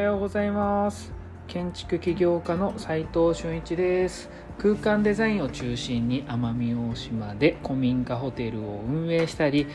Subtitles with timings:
[0.00, 1.12] ようございます。
[1.46, 4.30] 建築起業家の斉藤俊一です。
[4.58, 9.66] 空間デザインを中心に奄美大島で古民家ホテルを運営したり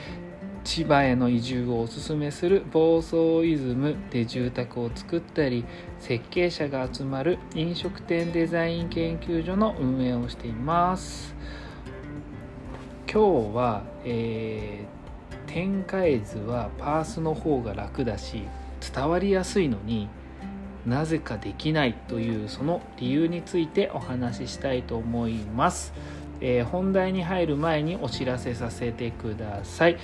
[0.63, 5.65] 千葉への移住をおすすめする房総イズムで住宅を作ったり
[5.99, 11.35] 設計者が集まる飲食店デザイン研究所の運営をしています。
[13.11, 18.43] 今日は、えー、展開図はパースの方が楽だし
[18.79, 20.09] 伝わりやすいのに
[20.85, 25.93] なぜかできないというその理由についてお話ししたいと思います、
[26.41, 29.97] えー、本題に入る前にお知らせさせてください。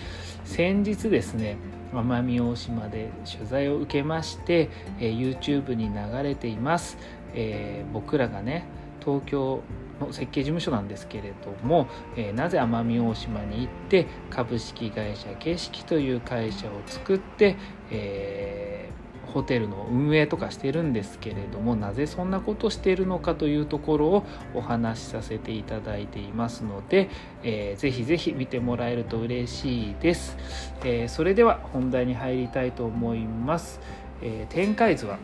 [0.43, 1.57] 先日ですね
[1.93, 6.97] 奄美大島で取材を受けまして、えー、YouTube に流れています、
[7.33, 8.65] えー、僕らがね
[9.01, 9.61] 東京
[10.01, 17.55] の設計事務所なんですけれども、えー、なぜ奄美大島に行って株式会社景色という会社を作って、
[17.89, 27.09] えー、ホテルの運営とかしてるんですけれどもなぜそんなことしているのかというところをお話しさせていただいていますので、
[27.43, 30.37] えー、ぜひぜひ見てもらえると嬉しいです、
[30.83, 33.79] えー、それでは本題に入りたいと思います、
[34.21, 35.17] えー、展開図は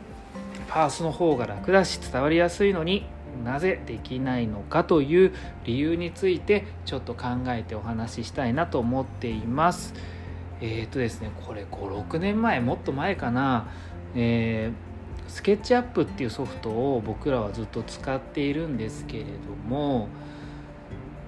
[0.67, 3.05] パースの方が楽だし伝わりやすいのに
[3.43, 5.33] なぜできないのかという
[5.63, 9.93] 理由についてちょっと考えてお話ししたいなと思っています。
[10.61, 13.67] えっ、ー、とですねこれ56年前もっと前かな、
[14.15, 19.29] えー、スケッチアップっていうソフトを僕らはずっと使っているんですけれど
[19.67, 20.09] も、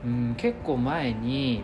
[0.03, 1.64] うん、結構前に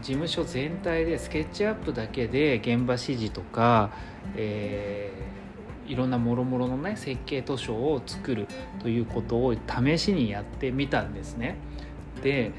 [0.00, 3.90] 事務所全体でスケッチアップだけで現場指示とか、
[4.36, 5.31] えー
[5.92, 8.48] いろんなもろもろのね設計図書を作る
[8.80, 11.56] ということを試しにやってみたんですね。
[12.22, 12.50] で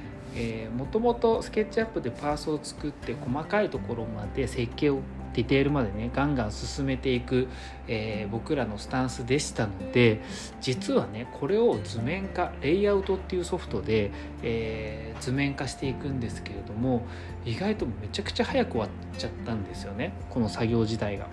[0.77, 4.99] もともとスケッチアップでパースを作って細かいところまで設計を
[5.33, 7.47] ディテールまでねガンガン進めていく、
[7.87, 10.21] えー、僕らのスタンスでしたので
[10.61, 14.11] 実はねこれを図面化レイアウトっていうソフトで、
[14.43, 17.03] えー、図面化していくんですけれども
[17.45, 21.27] 意外とめちゃくちゃ早く終わっちゃったんですよねこの作業自体が。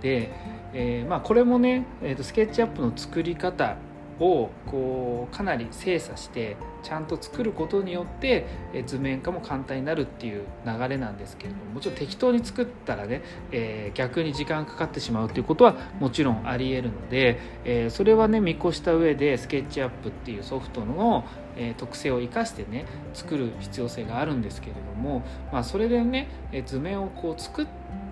[0.00, 0.30] で、
[0.72, 3.76] えー、まあ、これもね、えーと、スケッチアップの作り方
[4.20, 8.46] をこうかなり精査してちゃんと作ることによって
[8.86, 21.24] 図面化も簡単になるっていう流れなんですけれどももちろん適当に作ったらね、えー、逆に時間かかってしまうということはもちろんありえるので、えー、それはね見越した上でスケッチアップっていうソフトの、
[21.56, 26.28] えー、特性を生かしてね作る必要性があるんですけれども、まあ、それでね
[26.66, 27.66] 図面をこう作っ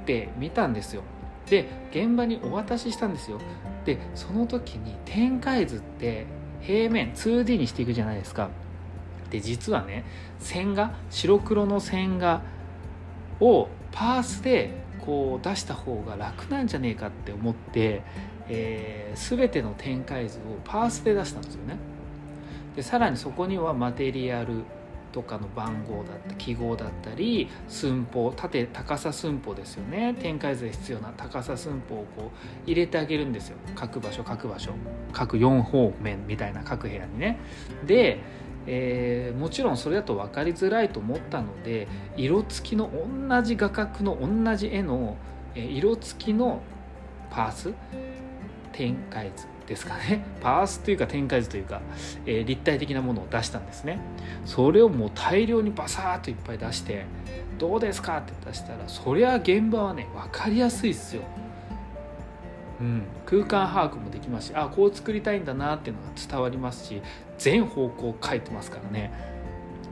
[0.04, 1.02] てみたんですよ。
[1.48, 3.38] で現場にお渡ししたんですよ。
[3.84, 6.26] でその時に展開図って
[6.60, 8.50] 平面 2D にしていくじゃないですか。
[9.30, 10.04] で実はね
[10.38, 12.42] 線画白黒の線画
[13.40, 18.02] をパースでこう出した方が楽なんじゃねえかって思って、
[18.48, 21.76] えー、全ての展開図をパースで出したんですよね。
[22.76, 24.64] でさらにそこにはマテリアル
[25.12, 30.14] とかの番号だった記号だったり寸法縦高さ寸法ですよね。
[30.14, 33.56] 展開図で必要な高さ寸法をこう入れてあげるんですよ。
[33.74, 34.72] 各場所各場所。
[35.12, 37.38] 各4方面みたいな各部屋にね。
[37.86, 38.20] で
[38.64, 42.90] えー、もちろんそれだと分かりづらいと思ったので色付きの
[43.28, 45.16] 同じ画角の同じ絵の、
[45.56, 46.62] え色付きの
[47.28, 47.74] パース
[48.72, 49.51] 展開図。
[49.72, 50.24] ですかね。
[50.40, 51.80] パースというか展開図というか、
[52.26, 53.98] えー、立体的なものを出したんですね。
[54.44, 57.04] それをもう大量にバサーッといっぱい出して
[57.58, 61.22] どうですかって出したらそりゃ現場はね分かりやすいっすよ。
[62.80, 67.00] うん、空間把握もできますしあこう作りたいんだなっていうのが伝わりますし
[67.38, 69.12] 全方向書いてますからね。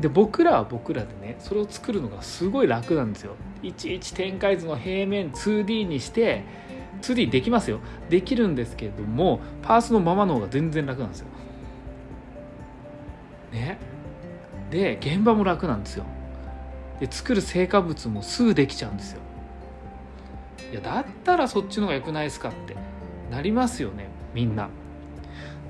[0.01, 3.35] で僕らは僕らでねそれを作るのがすごい楽なんですよ。
[3.63, 6.43] いちいち展開図の平面 2D にして
[7.01, 7.81] 2D できますよ。
[8.09, 11.27] できるんですけれどもパースのままの方が全然楽なんですよ。
[13.53, 13.79] ね。
[14.71, 16.05] で現場も楽なんですよ。
[17.01, 19.21] で作る成果物もすぐできちゃうんですよ。
[20.71, 22.77] いやだったらそっちの方が良くないですかって
[23.31, 24.09] なりますよね。
[24.35, 24.69] みんな。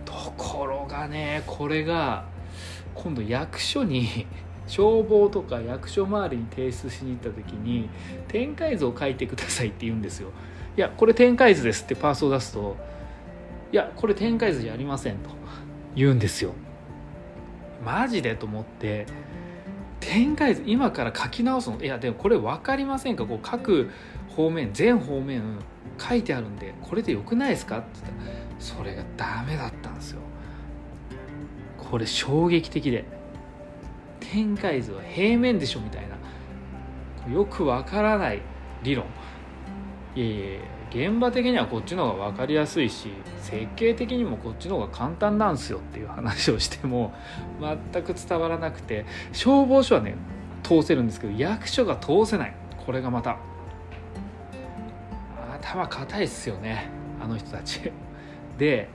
[0.04, 2.24] ところがねこれが
[2.94, 4.26] 今度役所に
[4.66, 7.88] 消防とか役所周りに提出しに行った時に
[8.28, 10.30] 展開図を書いてくださいって言うんですよ。
[10.80, 12.74] いやこれ展開図ですってパースを出すと
[13.70, 15.28] いやこれ展開図じゃありませんと
[15.94, 16.54] 言うんですよ。
[17.84, 19.04] マジでと思って
[20.00, 21.84] 展開図今から書き直すの？
[21.84, 23.26] いやでもこれ分かりませんか？
[23.26, 23.90] こう各
[24.30, 25.58] 方面全方面
[25.98, 27.80] 書いてあるんでこれでよくないですか？
[27.80, 30.20] って言ったらそれがダメだったんですよ。
[31.76, 33.04] これ衝撃的で
[34.18, 36.04] 展開図は平面でしょみたい
[37.28, 37.34] な。
[37.34, 38.40] よくわからない
[38.82, 39.04] 理論。
[40.16, 40.60] いやいや
[40.90, 47.14] 現場的にはこっちの方が分かりやすいし設計的にもこっちの方が簡単なんすよっていう話をしても
[47.92, 50.16] 全く伝わらなくて消防署はね
[50.64, 52.54] 通せるんですけど役所が通せない。
[52.84, 53.36] これがまた
[55.60, 56.88] 頭固いっすよね
[57.22, 57.92] あの人たち。
[58.58, 58.88] で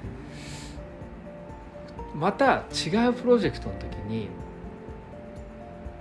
[2.13, 4.29] また違うプロジェクトの時に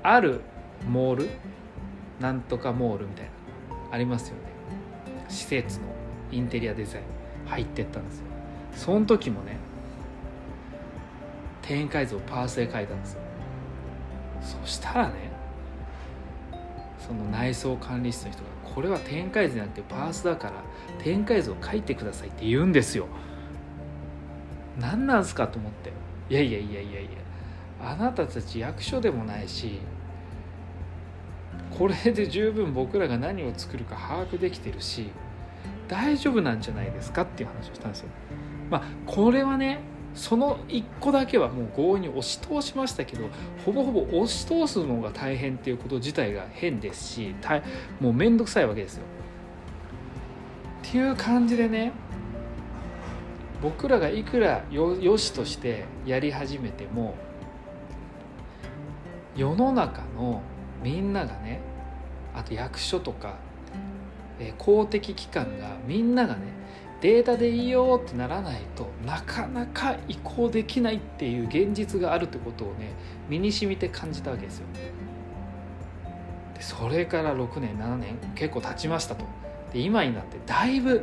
[0.03, 0.41] ある
[0.89, 1.29] モール
[2.21, 3.31] なんとかモールみたいな
[3.93, 4.54] ありますよね。
[5.29, 5.87] 施設の
[6.31, 7.05] インテリアデザイン
[7.47, 8.25] 入ってったんですよ。
[8.75, 9.57] その時もね
[11.63, 13.21] 展開図をパースで書いたんですよ。
[14.43, 15.15] そしたらね
[16.99, 20.55] その内装管理室の人がこれは展開図じゃなくてパースだから
[21.03, 23.07] 展開図を書いてくださいって言うんですよ。
[24.79, 25.93] 何なんすかと思って。
[26.29, 27.11] いやいやいやいやいや
[27.83, 29.79] あなたたち役所でもないし
[31.79, 35.11] これで十分僕らが何を作るか把握できてるし
[35.89, 38.09] 大丈夫なんじゃないですかっていう話をしたんですよ。
[38.71, 39.81] まあこれはね
[40.15, 43.25] その1個だけはもう強引に押し通しましたけど
[43.65, 47.35] ほぼほぼ押し通すのが大変っていうこと自体が変ですし
[48.01, 49.03] もう面倒くさいわけですよ。
[50.89, 51.93] っていう感じでね
[53.61, 57.17] 僕らがいくらよよしとしてやり始めても
[59.35, 60.43] 世の中の
[60.85, 61.61] みんながね
[62.35, 63.37] あと役所とか、
[64.39, 66.43] えー、公的機関がみんながね
[67.01, 72.93] データでいいよってならないとなかなか移行できないっていう現実があるってことをね
[73.29, 74.67] 身に染みて感じたわけですよ。
[76.55, 79.25] でそれから6年7年結構経ちましたと。
[79.73, 81.03] で今になってだいぶ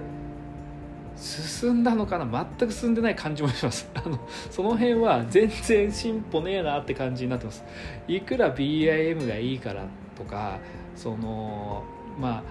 [1.21, 2.47] 進んだのかな？
[2.59, 3.87] 全く進んでない感じもします。
[3.93, 4.19] あの
[4.49, 7.63] その辺は全然進歩ねえなって感じになってます。
[8.07, 9.85] いくら BIM がいいから
[10.17, 10.57] とか
[10.95, 11.83] その
[12.19, 12.43] ま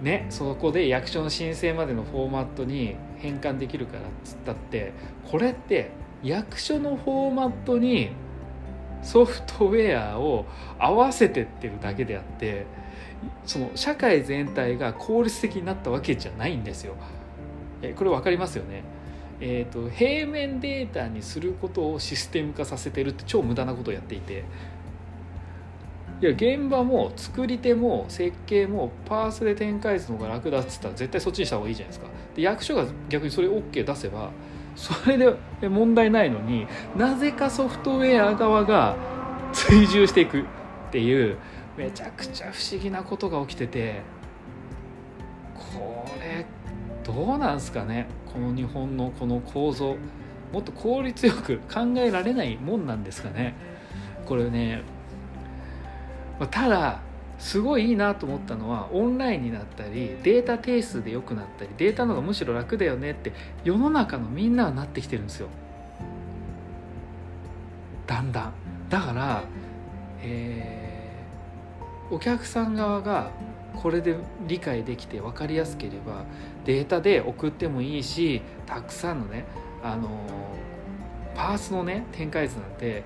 [0.00, 4.92] あねそこで役所の申請までのフォーマットに変換できるからっつったって
[5.30, 5.90] これって
[6.22, 8.10] 役所のフォーマットに
[9.02, 10.46] ソフトウェアを
[10.78, 12.64] 合わせてってるだけであって
[13.44, 16.94] その社会全体が効率的になったわけじゃないんですよ。
[17.90, 18.82] えこれ分かりますよね。
[19.40, 24.44] えーと、平面データにすることをシステム化させてるって超無駄なことをやっていて。
[26.18, 32.06] いや現場も作り手も設計もパースで展開図の方が楽だっつったら絶対そっちにした方がいいじゃないですか。
[32.34, 34.30] で役所が逆にそれ OK 出せば
[34.76, 36.66] それで問題ないのに
[36.96, 38.96] なぜかソフトウェア側が
[39.52, 40.44] 追従していくっ
[40.90, 41.36] ていう
[41.76, 44.00] めちゃくちゃ不思議なことが起きてて。
[45.54, 46.46] これ
[47.06, 49.96] どうなんすかねこの日本のこの構造。
[50.52, 53.54] もっと効率よく考えられないもんなんですかね。
[54.24, 54.82] これね
[56.50, 57.00] ただ
[57.38, 63.32] すごいいいなと思ったのはオンラインになったりデータ定数で良くなったりデータの方がむしろ楽だよねって
[63.64, 65.48] 世の中のみんなはなってきてるんですよ。
[68.06, 68.52] だんだん。
[68.88, 69.42] だから、
[70.22, 73.30] えー、お客さん側が
[73.82, 76.24] これで理解できて分かりやすければ
[76.64, 79.44] データで送ってもいいしたくさんのね
[79.82, 80.08] あの
[81.34, 83.04] パースのね展開図なんて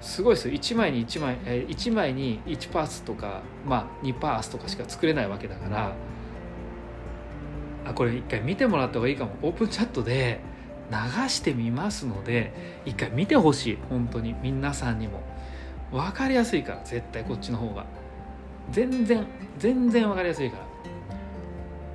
[0.00, 0.54] すごいですよ。
[0.54, 5.92] 1枚に1枚、え1枚に1パースとか、まあ、2パースとかしか作れないわけだから
[7.86, 9.32] あこれ一回見てもらった方がいいかも。
[9.42, 10.40] オープンチャットで
[10.90, 12.52] 流してみますので
[12.84, 13.78] 一回見てほしい。
[13.88, 14.34] 本当に。
[14.42, 15.22] 皆さんにも。
[15.90, 17.86] 分かりやすいから絶対こっちの方が。
[18.70, 19.26] 全然
[19.58, 20.64] 全然分かりやすいから。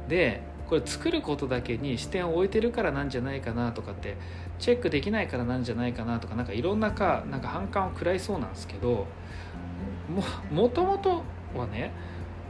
[0.08, 4.18] でこれ作ることだけに視点を置いてるからなんじゃないかなとかって
[4.60, 9.08] チェックできないからなんじゃないかなとかなんかいろんなかなんか反感を食らいそうなんですけど
[10.52, 11.24] もともと
[11.56, 11.92] はね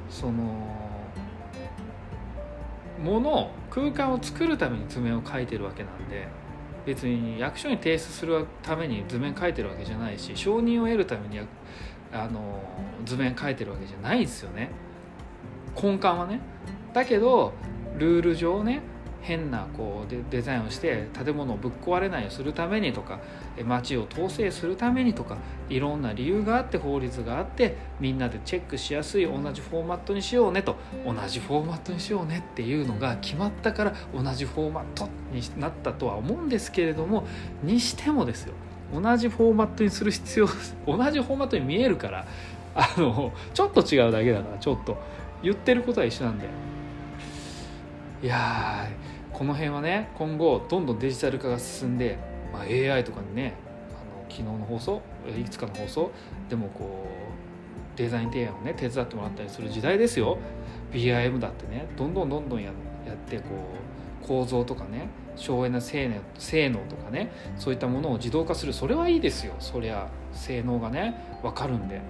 [0.09, 0.33] その
[3.01, 6.27] もの空間を作るために図面を描いてるわけなんで
[6.85, 11.39] 別に役所に提出するために図面描いてるわけじゃないし承認を得るために
[12.11, 12.61] あの
[13.05, 14.71] 図面描いてるわけじゃないですよね。
[15.81, 16.39] 根幹はね。
[16.93, 17.53] だけど
[17.97, 18.81] ルール上ね
[19.21, 23.19] 変なこうデデザインをして建物をぶっ壊れないようにするためにとか
[23.65, 25.37] 街を統制するためにとか
[25.69, 37.27] いろんな理由があって法律があってみんなでチェックしやすい同じフォーマットにしようねと同じフォーマットにしようねっていうのが決まったから同じフォーマットになったとは思うんですけれども
[37.61, 38.53] にしてもですよ。
[38.93, 40.47] 同じフォーマットにする必要
[40.85, 42.25] 同じフォーマットに見えるから
[42.75, 44.97] あのちょっと違うだけだからちょっと。
[45.41, 46.47] 言ってることは一緒なんで。
[48.21, 48.85] いや
[49.31, 52.17] この辺はね今後どんどんデジタル化が進んで、
[52.51, 53.53] まあ、AI とかにね
[53.91, 56.11] あの昨日の放送いくつかの放送
[56.49, 57.07] でもこ
[57.95, 60.37] うデザイン提案をね手伝ってもらったりする時代ですよ。
[60.91, 62.71] BIM だってねどんどんどんどんや
[63.05, 63.43] やってこ
[64.23, 65.07] う構造とかね
[65.39, 68.73] 省エネ性能性能とかねそういったものを自動化する。
[68.73, 69.53] それはいいですよ。
[69.59, 72.01] そりゃ性能がね分かるんで。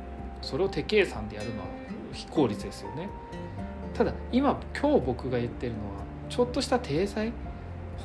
[0.42, 1.66] それを手計算でやるのは
[2.14, 3.10] 非効率ですよね。
[3.94, 7.34] ただ今今日僕が言ってるのはちょっとした体裁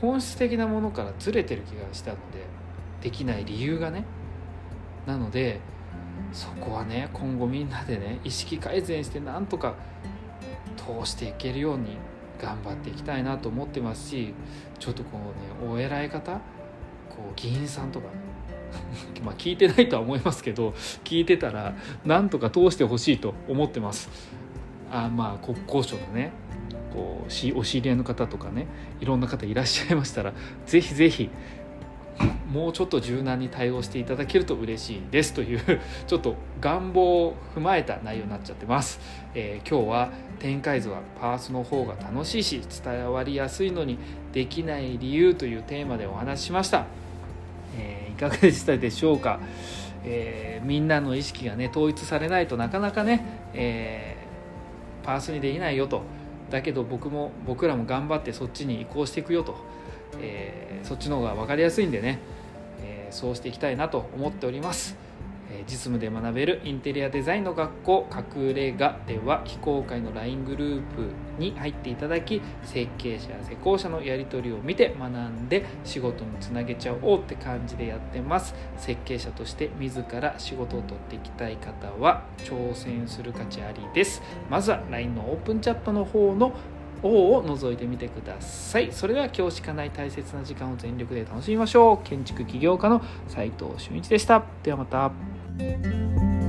[0.00, 2.45] 本質的なものからずれてる気がしたので
[3.00, 4.04] できない理由がね。
[5.07, 5.61] なので
[6.33, 9.76] そこはね今後みんなでね意識改善してなんとか
[10.76, 11.97] 通していけるように
[12.44, 14.34] 頑張っていきたいなと思ってますし
[14.78, 15.18] ちょっとこ
[15.62, 16.32] うねお偉い方
[17.08, 18.08] こう議員さんとか
[19.24, 20.74] まあ聞いてないとは思いますけど
[21.04, 21.74] 聞いてたら
[22.04, 24.10] なんとか通してほしいと思ってます。
[24.92, 26.32] あまあ国交省のね
[26.92, 28.66] こうお知り合いの方とかね
[29.00, 30.32] いろんな方いらっしゃいましたら
[30.66, 31.30] ぜひぜひ
[32.54, 35.61] もうちょっと柔軟に対応していただけると嬉しいですという
[36.06, 39.00] ちょっと願望を踏まえた内容になっちゃってます、
[39.34, 43.99] えー、今日は展開図はパースの方が楽しいし伝わりやすいのに
[44.32, 46.87] できない理由というテーマでお話ししました、
[47.76, 49.40] えー、いかがでしたでしょうか、
[50.04, 54.16] えー、みんなの意識がね統一されないとなかなかね、え
[55.04, 56.02] パースにできないよと。
[56.50, 59.56] だけど僕も僕らも頑張ってそっちに移行していくよと。
[60.20, 62.20] えー、そっちの方が分かりやすいんでね、
[63.14, 64.97] そうしていきたいなと思っております、
[65.50, 71.06] え、実務で学べるインテリアデザインの学校隠れ家では非公開の LINE グループ
[71.38, 78.54] に入っていただき設計者や施工者のやり取りを見て学んで仕事につなげちゃおうって感じでやってます。
[78.78, 84.23] 設計者として自ら仕事を取っていきたい方は挑戦する価値ありです。
[84.50, 86.52] まずは LINE のオープンチャットの方の
[87.04, 88.90] 王を覗いてみてください。
[88.90, 92.08] それでは今日しかない大切な時間を全力で楽しみましょう。
[92.08, 94.42] 建築起業家の斉藤俊一でした。
[94.62, 96.43] ではまた。